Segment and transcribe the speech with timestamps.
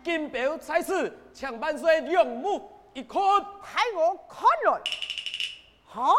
[0.00, 3.20] 岁金表在此，请万岁两目一看，
[3.62, 4.82] 太我看了，
[5.86, 6.14] 哈？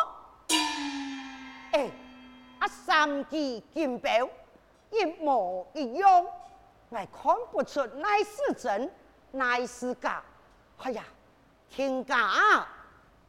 [1.74, 1.90] 哎，
[2.60, 4.30] 啊三支金表
[4.92, 6.26] 一模一样，
[6.90, 8.92] 我看不出乃是真
[9.32, 10.22] 乃是假。
[10.78, 11.04] 哎呀，
[11.70, 12.68] 天价！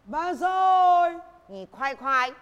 [0.08, 0.48] 万岁！
[1.46, 2.32] 你快快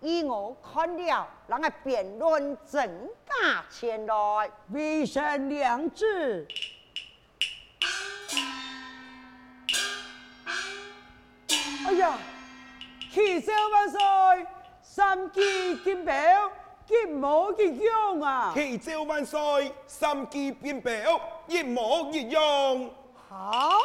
[0.00, 4.50] 依我看了，让我辩论真假前来。
[4.70, 6.46] 微臣领旨。
[11.86, 12.18] 哎呀，
[13.10, 14.46] 启奏万岁，
[14.82, 16.14] 三支金表
[16.88, 18.52] 一模一样啊！
[18.54, 22.90] 启奏万岁，三支金表一模一样。
[23.28, 23.78] 好。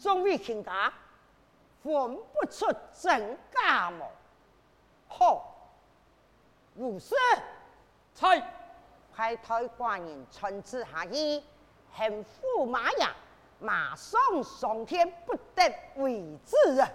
[0.00, 0.92] 众位卿家，
[1.82, 2.66] 分不出
[3.00, 4.06] 真假么？
[5.08, 5.56] 好，
[6.74, 7.14] 如是。
[8.14, 8.42] 猜，
[9.14, 11.42] 派台官人传旨下议，
[11.92, 13.06] 恨驸马爷
[13.62, 16.90] 马上上天，不得为之啊！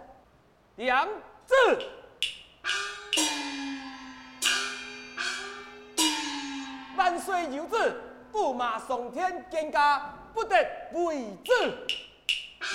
[0.75, 1.07] 两
[1.45, 1.55] 字，
[6.97, 8.01] 万岁有旨，
[8.33, 10.57] 驸马上天，更加不得
[10.91, 11.51] 为之。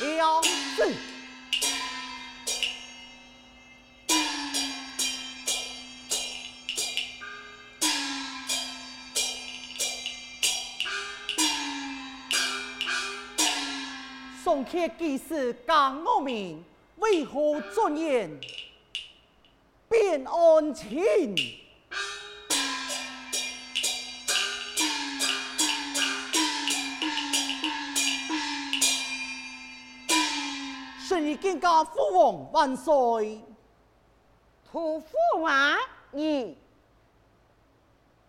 [0.01, 0.97] 两字，
[14.73, 16.65] 宋客既是讲我名，
[16.97, 18.41] 为何尊严
[19.87, 21.05] 变安情？
[31.11, 33.43] 蒹葭父王万岁！
[34.71, 35.77] 屠父王
[36.13, 36.57] 你，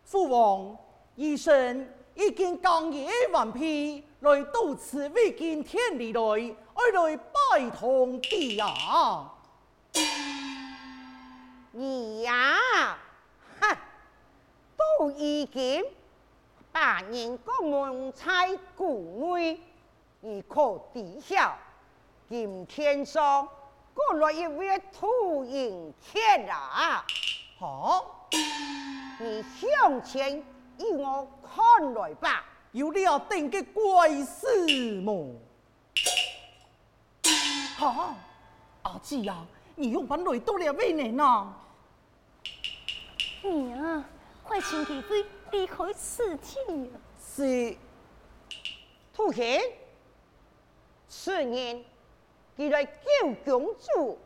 [0.04, 0.78] 父王，
[1.16, 9.34] 一生已经刚毅完毕，来到此未见天理来，而来拜堂地啊！
[11.72, 12.98] 你呀，
[13.60, 13.78] 哼，
[14.78, 15.84] 都已经
[16.72, 19.60] 把人个门在故内，
[20.22, 21.58] 你可知晓。
[22.30, 23.46] 今天上
[23.94, 27.06] 过来一位土银客啊！
[27.60, 28.30] 好，
[29.20, 30.38] 你向前
[30.80, 32.46] 与我看来吧。
[32.74, 35.36] 有了定个怪事么？
[37.78, 38.16] 好，
[38.82, 39.46] 阿姊呀，
[39.76, 41.56] 你用板来多了为难啊！
[43.44, 44.04] 你啊，
[44.44, 46.92] 快请贵妃离开此地。
[47.24, 47.78] 是，
[49.14, 49.62] 土银，
[51.08, 51.86] 此人。
[52.58, 52.92] 既来救
[53.46, 54.18] 公主，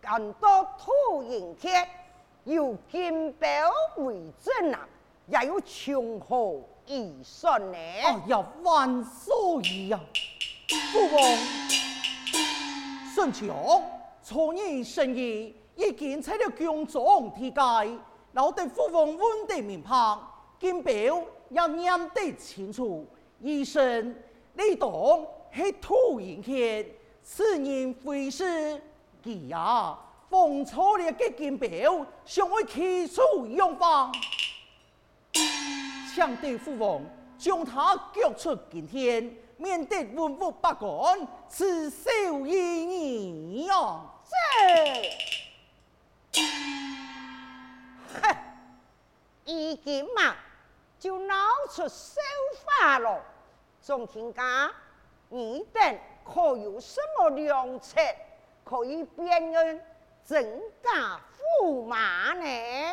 [0.00, 1.68] 更多土人客，
[2.44, 4.88] 有金表为证啊，
[5.28, 6.60] 也有从何
[6.92, 7.78] 而信呢？
[8.04, 9.98] 哎呀，万岁呀！
[10.92, 11.22] 父王，
[13.14, 13.48] 顺强，
[14.22, 17.58] 昨日深夜已经采了宫中体戒，
[18.32, 20.18] 老得父王温得明白，
[20.60, 23.06] 金表也念得清楚，
[23.40, 24.14] 医生
[24.52, 24.90] 你当
[25.54, 26.52] 系土银客。
[27.24, 28.82] 此人非是
[29.22, 29.96] 己呀，
[30.28, 34.12] 奉错了个金表，想为起诉用房，
[36.14, 37.02] 强对父王
[37.38, 42.10] 将他救出今天，免得文武百官刺手
[42.46, 43.74] 于你呀！
[46.32, 46.40] 这，
[48.14, 48.36] 哼，
[49.44, 50.36] 已经嘛
[50.98, 51.34] 就闹
[51.70, 52.20] 出手
[52.78, 53.20] 法了，
[53.82, 54.70] 众卿家，
[55.28, 55.98] 你等。
[56.24, 58.00] 可有什么良策
[58.62, 59.84] 可以辨认
[60.24, 61.20] 真假
[61.60, 62.44] 驸马呢？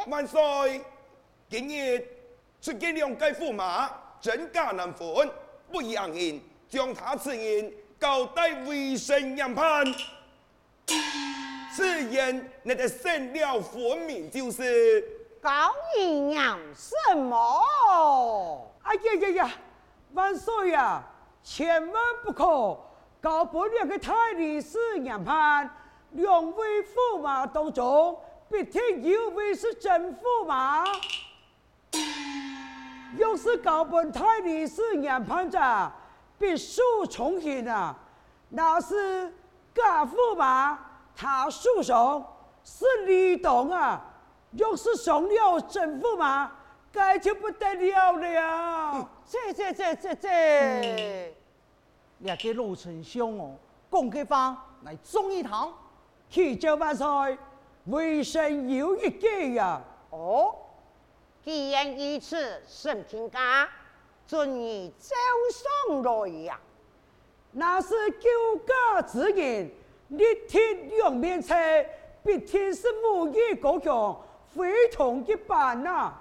[0.07, 0.83] 万岁！
[1.47, 2.07] 今日
[2.61, 3.89] 出见两介驸马，
[4.19, 5.29] 真假难分，
[5.71, 9.85] 不宜硬硬，将他此人交代微臣研判。
[11.73, 15.03] 此言你得审了分明就是。
[15.41, 18.69] 高人讲什么？
[18.83, 19.51] 哎呀呀呀！
[20.13, 21.01] 万岁呀！
[21.41, 22.77] 千万不可。
[23.21, 25.69] 搞不了个太历史研判，
[26.11, 28.19] 两位驸马当中，
[28.49, 30.83] 必定有位是真驸马。
[33.17, 35.59] 要是搞不太历史研判者，
[36.37, 37.95] 必须从轻啊！
[38.49, 39.33] 那是
[39.73, 40.79] 假驸马，
[41.15, 42.25] 他书上
[42.63, 44.05] 是李东啊。
[44.53, 46.49] 要是上了真驸马，
[46.91, 49.09] 该就不得了了。
[49.25, 50.29] 这这这这这。
[50.29, 51.33] 嗯
[52.19, 53.55] 两个老丞相哦，
[53.91, 55.71] 讲个话来中义堂。
[56.29, 57.37] 启奏万岁，
[57.85, 59.81] 微臣有一计呀。
[60.09, 60.53] 哦，
[61.49, 63.67] 既然如此，沈平家
[64.27, 65.15] 准你走
[65.89, 66.59] 上来呀！
[67.53, 68.29] 那是救
[68.67, 69.71] 家之人，
[70.09, 71.55] 立天两面车，
[72.23, 74.15] 必天是武艺高强，
[74.53, 76.13] 非同一般呐！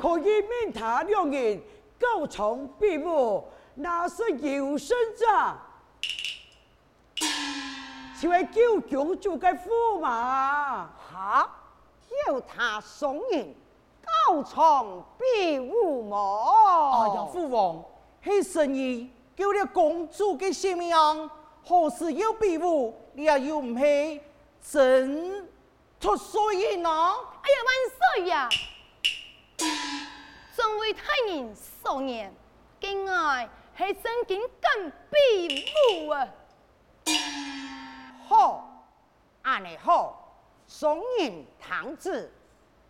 [0.00, 1.62] 可以命他两人
[1.96, 5.26] 高床闭目，那是有生者。
[8.20, 11.48] 就为救公主的驸马，好，
[12.26, 13.54] 有他送人
[14.26, 16.16] 高床比武么？
[16.94, 17.84] 哎呀，父王，
[18.24, 20.94] 系神医救了公主的性命，
[21.64, 22.94] 何时有比武？
[23.12, 24.20] 你也又唔系
[24.62, 25.48] 真
[26.00, 26.90] 出水呢？
[26.90, 27.70] 哎呀，万
[28.16, 28.48] 岁呀！
[30.56, 32.34] 众位太人少年，
[32.80, 35.64] 今爱系真经敢比
[36.04, 36.26] 武啊！
[38.28, 38.84] 好，
[39.42, 40.17] 安尼好，
[40.70, 42.30] 宋人唐志，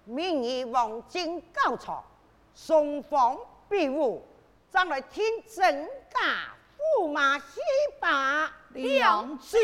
[0.04, 2.04] 明日王进高床，
[2.52, 3.38] 双方
[3.70, 4.20] 比武，
[4.68, 7.60] 将来听真假驸马西
[8.00, 9.56] 拔两字。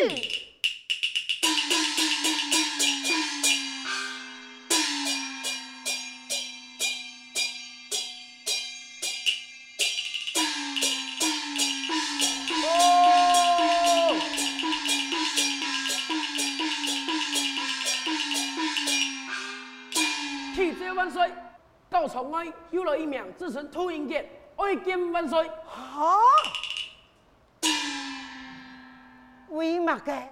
[21.90, 25.48] 高床外有了一名自称秃鹰杰，爱见万岁。
[25.64, 26.18] 哈？
[29.50, 30.28] 为嘛嘅？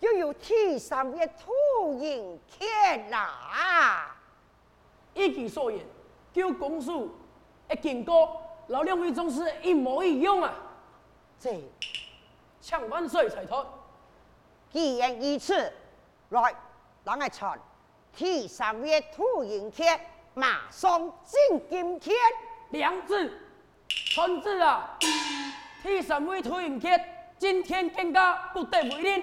[0.00, 2.66] 又有天上嘅秃鹰杰
[3.10, 4.16] 啦？
[5.14, 5.84] 一句所言，
[6.32, 7.14] 叫公主
[7.70, 10.54] 一见过，老两位总是一模一样啊！
[11.38, 11.62] 这
[12.60, 13.66] 请万岁才脱。
[14.70, 15.70] 既然如此，
[16.30, 16.54] 来，
[17.04, 17.60] 让我传
[18.16, 19.98] 天上嘅屠英杰。
[20.34, 22.16] 马上进今天，
[22.70, 23.38] 梁子，
[24.14, 24.98] 孙子啊！
[25.82, 26.98] 替三位屠英杰，
[27.38, 29.22] 今天更加不得为人。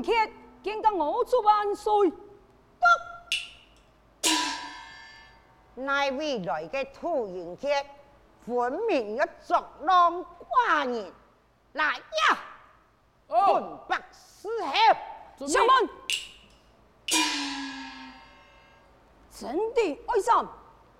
[0.00, 0.32] 屠英杰，
[0.62, 1.92] 见到我做万岁！
[5.74, 7.84] 那未来的屠英杰，
[8.46, 11.12] 分明要作浪寡人，
[11.72, 12.38] 来呀！
[13.26, 15.88] 困不思后，上门。
[19.30, 20.46] 真的爱上，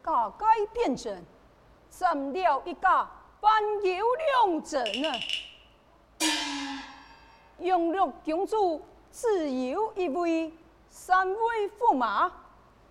[0.04, 1.24] 假改变真，
[1.88, 3.08] 怎料一家
[3.40, 3.50] 反
[3.82, 5.12] 有两真啊！
[7.60, 10.52] 永乐公主自有一位，
[10.88, 12.32] 三位驸马，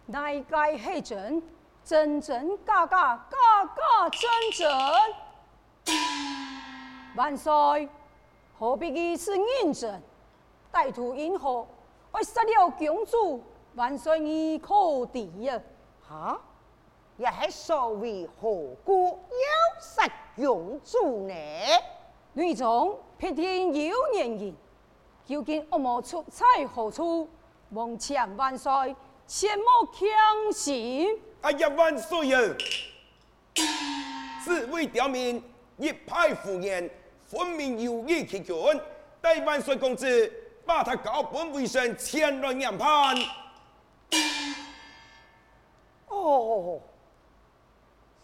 [0.05, 1.41] 乃该系真？
[1.83, 5.95] 真真假假，假假真真。
[7.15, 7.89] 万岁，
[8.59, 10.01] 何必如此认真？
[10.71, 11.65] 歹徒因何
[12.11, 13.43] 会杀了公主？
[13.75, 15.59] 万岁你可敌呀？
[16.07, 16.39] 哈？
[17.17, 21.33] 也还所谓何故要杀公主呢？
[22.39, 24.55] 女中必定有原因，
[25.25, 27.29] 究竟恶魔出在何处？
[27.71, 28.95] 望前万岁，
[29.27, 31.19] 切莫强行。
[31.41, 32.39] 哎呀，万岁呀！
[34.41, 35.43] 此位刁民
[35.75, 36.89] 一派胡言，
[37.27, 38.55] 分明有意欺君。
[39.19, 40.31] 待万岁公子
[40.65, 43.17] 把他告本为臣，前来研判。
[46.07, 46.79] 哦，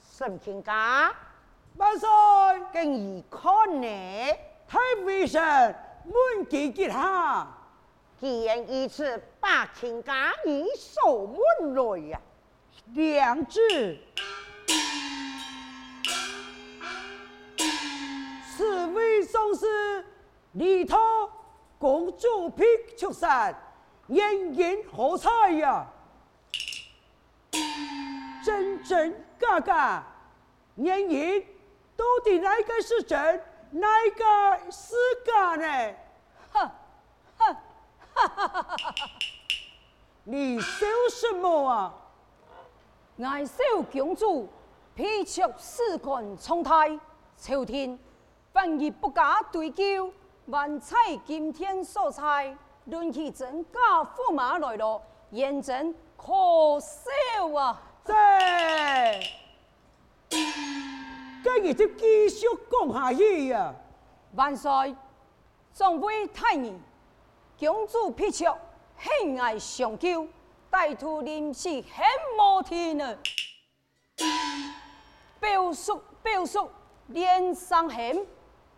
[0.10, 1.13] 沈卿家。
[1.77, 2.08] 万岁，
[2.72, 3.88] 更宜看呢，
[4.65, 7.46] 太微神满记记下。
[8.17, 12.22] 既然一次，把卿家移守门来呀，
[12.94, 13.60] 两字。
[18.55, 20.05] 此位宋氏
[20.53, 20.98] 里头
[21.77, 22.63] 公主婢
[22.98, 23.53] 出山，
[24.08, 25.86] 人言何彩呀？
[28.46, 30.01] 真真假假，
[30.75, 31.44] 人言。
[31.96, 35.96] 到底哪个是真，哪个是假呢？
[36.52, 36.72] 哼，
[37.38, 37.54] 哼，
[38.14, 38.94] 哈哈哈哈哈！
[40.24, 41.94] 你笑什么啊？
[43.24, 44.50] 爱笑公主，
[44.94, 47.00] 披着四冠重戴，
[47.38, 47.98] 朝天
[48.52, 50.12] 反而不加追究。
[50.48, 56.34] 万彩今天所猜，论起真假驸马来了，言真可
[56.80, 57.82] 笑啊！
[58.04, 59.22] 在。
[61.62, 63.74] 日就继续讲下去呀！
[64.35, 64.95] 万岁！
[65.74, 66.79] 众位大人，
[67.59, 68.57] 公主皮俏，
[69.00, 70.25] 喜爱上轿，
[70.71, 72.05] 歹徒临时很
[72.38, 73.17] 无天呢。
[75.39, 76.69] 表叔表叔，
[77.07, 78.25] 脸上痕，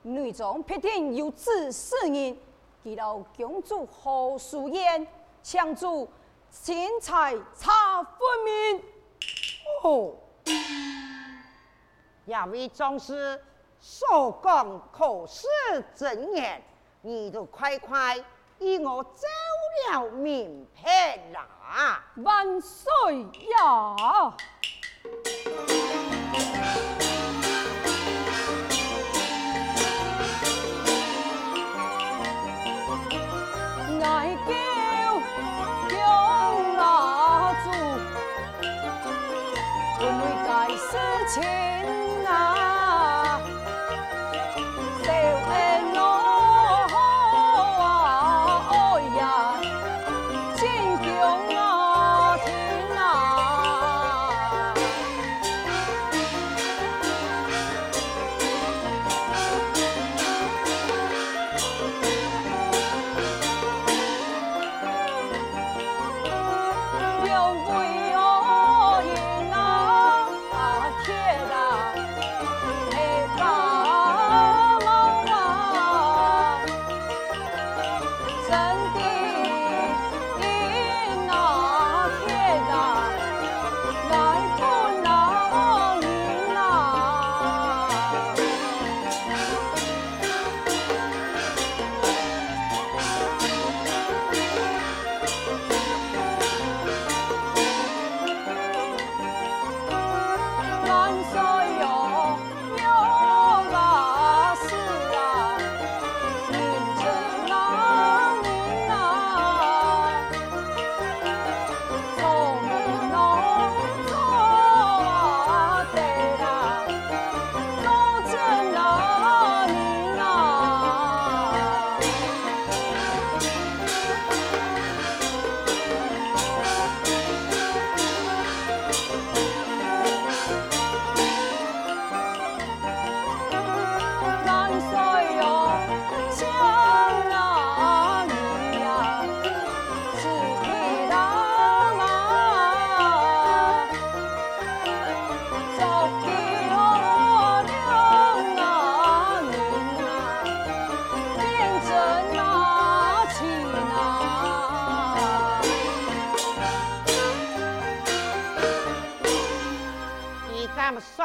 [0.01, 2.37] 内中必定有此事人。
[2.83, 5.07] 记到公主何素颜，
[5.43, 6.07] 强主
[6.49, 8.83] 钱财查分明。
[9.83, 10.15] 哦，
[12.27, 13.41] 两位壮士
[13.79, 15.47] 所讲可是
[15.95, 16.61] 真言，
[17.01, 18.17] 你都快快
[18.59, 19.25] 与我走
[19.93, 22.03] 了明白啦！
[22.17, 22.91] 万岁
[23.61, 24.35] 呀！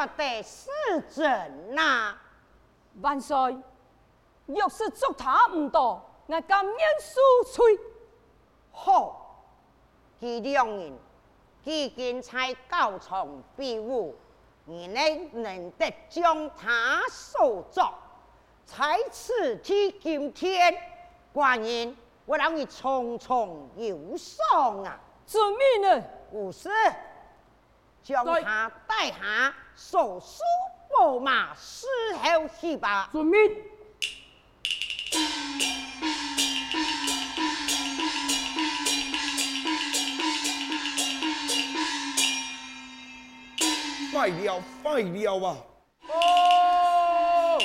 [0.03, 0.69] 说的是
[1.09, 2.15] 真呐，
[3.01, 3.57] 万岁！
[4.45, 7.79] 若是捉他唔到，我甘愿恕罪。
[8.71, 9.45] 好，
[10.19, 10.93] 这两人
[11.63, 14.13] 几经在高床比武，
[14.65, 17.93] 你能能得将他收着，
[18.65, 20.75] 在此替今天，
[21.33, 21.95] 寡人
[22.25, 24.99] 我让你重重有赏啊！
[25.25, 26.69] 遵命了，无事。
[28.03, 30.41] 将他带下，手书
[30.91, 31.85] 宝马，伺
[32.17, 33.07] 候去吧。
[33.13, 33.39] 遵命。
[44.11, 45.57] 快了，快了啊！
[46.09, 47.59] 哦。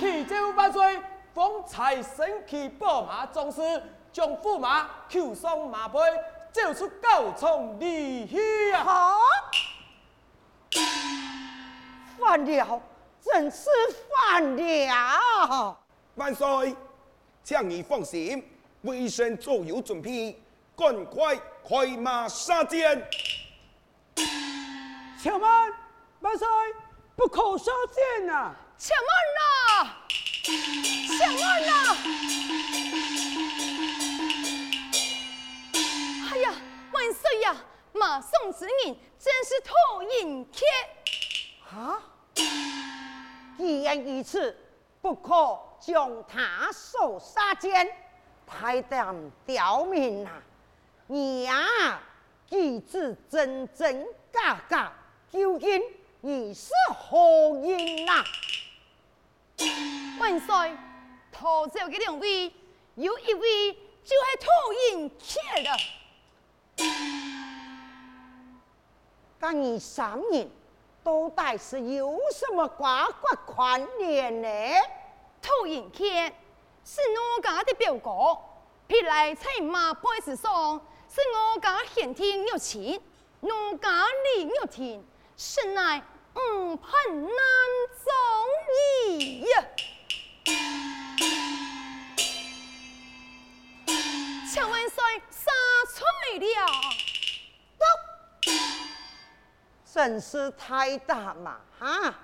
[0.00, 0.98] 启奏万岁，
[1.34, 3.82] 奉财神骑宝马壮士。
[4.18, 6.00] 将驸马扣上马背，
[6.50, 8.82] 走出高床离去啊！
[8.82, 9.20] 好，
[12.18, 12.82] 反了，
[13.22, 13.70] 真是
[14.10, 15.78] 反了！
[16.16, 16.74] 万岁，
[17.44, 18.44] 请你放心，
[18.82, 20.36] 微臣早有准备，
[20.76, 23.08] 赶快快马杀阵。
[25.22, 25.72] 且慢，
[26.18, 26.48] 万岁，
[27.14, 27.70] 不可杀
[28.18, 28.52] 阵啊！
[28.76, 28.92] 且
[29.78, 29.96] 慢啊！
[30.42, 31.96] 且慢啊！
[37.20, 37.56] 岁呀！
[37.92, 41.76] 马宋子人真是托人客。
[41.76, 42.02] 啊！
[43.56, 44.56] 既然如此，
[45.02, 47.90] 不可将他手杀奸，
[48.46, 50.40] 太胆刁民啊！
[51.08, 52.00] 你呀，
[52.48, 54.92] 机智真真假假，
[55.30, 55.82] 究竟
[56.20, 57.18] 你是何
[57.60, 58.24] 人呐？
[60.20, 60.76] 万岁，
[61.32, 62.52] 逃走的两位，
[62.94, 63.72] 有一位
[64.04, 64.52] 就是托
[64.98, 65.76] 人客了。
[69.38, 70.50] 但你三人
[71.02, 74.48] 到底是有什么瓜葛关联呢？
[75.40, 76.34] 突然间，
[76.84, 77.00] 是
[77.36, 78.36] 我家的表哥，
[78.86, 81.20] 撇来在马背之上，是
[81.54, 83.00] 我家先天有钱，
[83.40, 83.48] 我
[83.80, 84.06] 家
[84.36, 85.02] 里有钱，
[85.36, 86.02] 实乃
[86.34, 86.84] 五品
[87.22, 87.32] 难
[96.46, 96.66] 了？
[99.90, 101.58] 真是太大嘛！
[101.76, 102.14] 哈，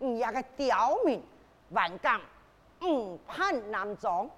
[0.00, 1.22] 你那个刁民，
[1.68, 2.20] 顽讲
[2.80, 4.28] 五品难中，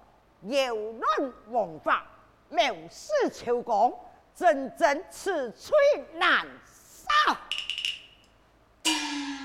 [0.43, 2.05] 扰乱王法，
[2.51, 3.91] 藐视朝纲，
[4.35, 5.75] 真正此罪
[6.13, 7.39] 难杀！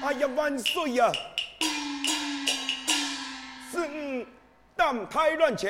[0.03, 1.11] 哎呀，万岁呀！
[3.73, 4.27] 是吾
[4.77, 5.67] 胆太乱朝，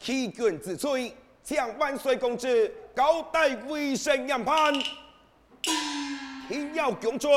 [0.00, 4.72] 欺君之罪，向万岁公子交代微臣严判。
[6.48, 7.28] 天要供出，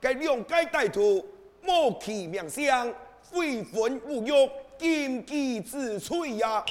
[0.00, 1.26] 该两界歹徒
[1.62, 2.92] 莫其名相，
[3.22, 6.64] 非分勿辱，禁忌之罪呀！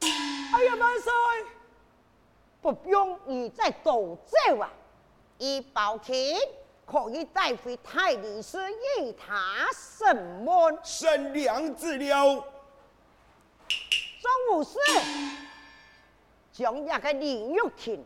[0.00, 1.12] 哎呀，万岁！
[2.60, 4.70] 不用你再多走啊！
[5.38, 6.36] 一包钱
[6.84, 8.58] 可以带回太律师
[9.00, 10.78] 与他审问。
[10.82, 12.34] 善良治疗。
[14.20, 14.78] 中武士，
[16.58, 18.04] 将那个李玉婷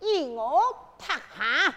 [0.00, 1.74] 与我拍下。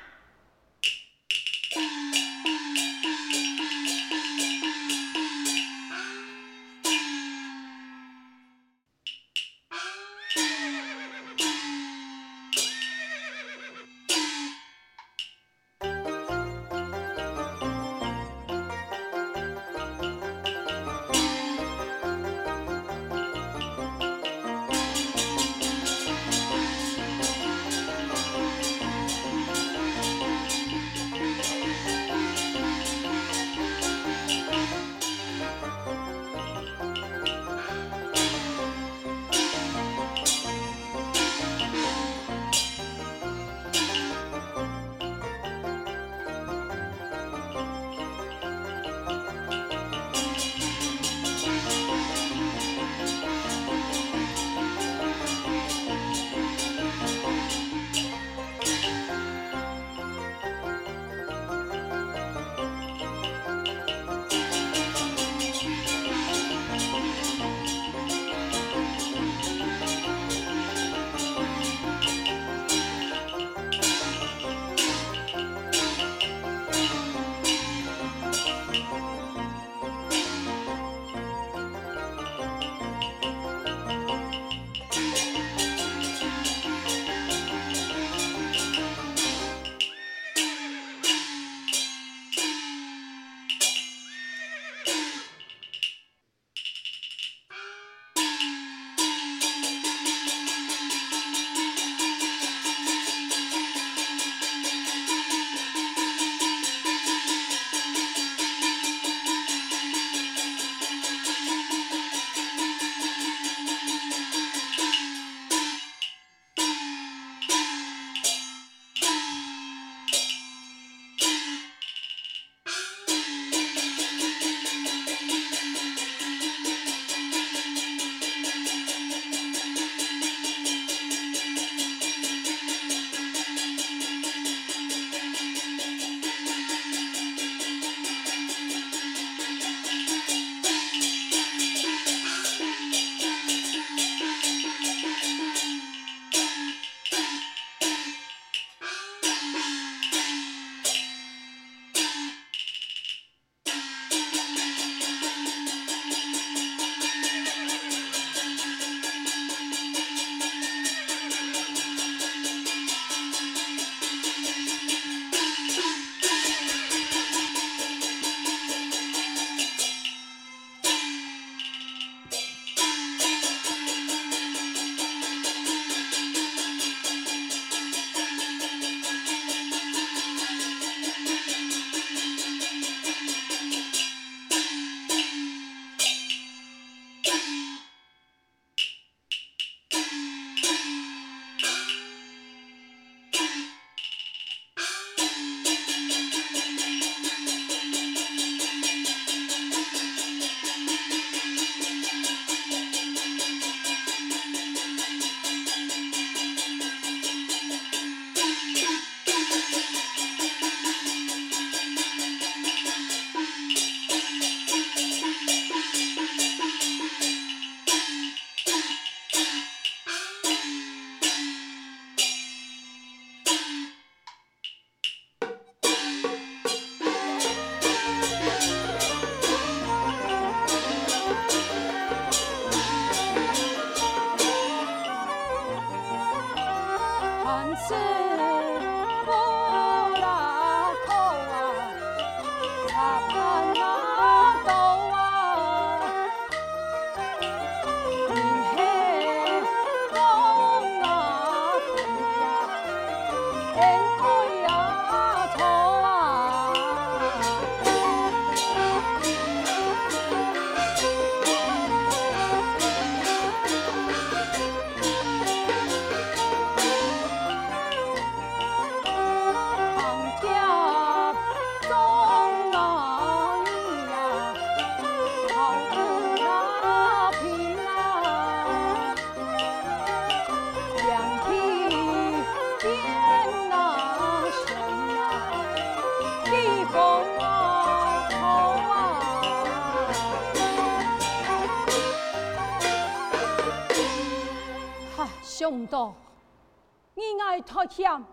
[297.63, 298.23] 太险，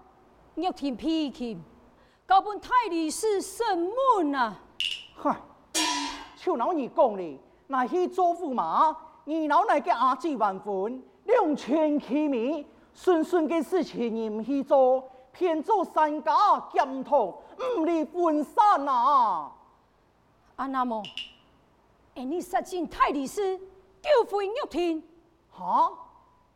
[0.56, 1.58] 玉田脾气，
[2.26, 4.58] 高本太李氏生闷啊！
[5.16, 5.36] 嗨，
[6.36, 16.34] 就老你讲哩，那去做驸马，你老来个阿姊万分，两全其美，顺顺嘅事情你唔去做，偏做三家
[16.72, 17.34] 兼同，
[17.78, 19.52] 唔离分散啊！
[20.56, 21.02] 啊，那么，
[22.14, 23.58] 哎，你杀进太李氏，
[24.02, 25.02] 救回玉田？
[25.50, 25.92] 哈？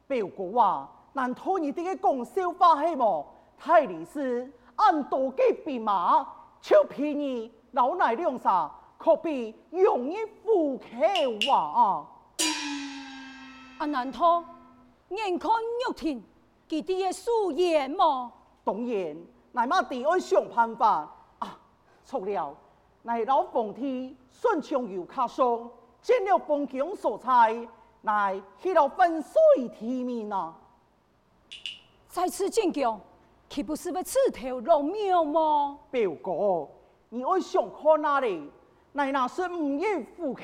[0.07, 3.25] 表哥话，难道你这个讲笑话系么？
[3.57, 6.27] 太李氏按多嘅兵马，
[6.61, 7.51] 超便宜。
[7.71, 12.07] 老奶两啥，可比容易富口啊！
[13.79, 14.45] 啊，难道
[15.11, 16.21] 眼看玉田，
[16.69, 18.33] 佢哋嘅素颜么？
[18.65, 19.17] 当然，
[19.53, 21.57] 乃妈第二想办法啊！
[22.05, 22.57] 错了，
[23.03, 25.71] 乃老凤梯顺畅又卡松，
[26.03, 27.69] 见了风景所在，
[28.03, 30.55] 乃去了分水提名啊！
[32.15, 32.97] 再次进京，
[33.49, 35.77] 岂不是要刺头露面吗？
[35.91, 36.69] 表哥。
[37.09, 38.49] 你爱想看哪里？
[38.93, 40.43] 乃那是五叶虎口，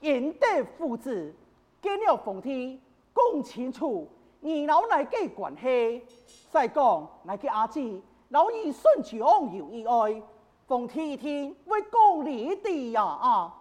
[0.00, 1.32] 贤德父子
[1.80, 2.76] 见了凤天，
[3.14, 4.08] 讲清楚
[4.40, 6.04] 你老奶嘅关系。
[6.50, 9.20] 再讲那个阿姊老二孙强
[9.54, 10.20] 有意外，
[10.66, 13.54] 凤天一听会讲理的呀啊！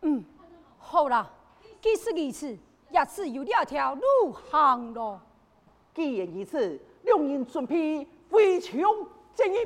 [0.00, 0.24] 嗯，
[0.80, 1.30] 好啦，
[1.80, 2.58] 既是如此，
[2.90, 5.20] 也是有两条路行咯。
[5.96, 8.72] 既然如此，两人准备回朝
[9.34, 9.56] 见议。